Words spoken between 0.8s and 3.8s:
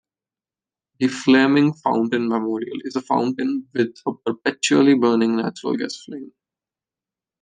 The Flaming Fountain Memorial is a fountain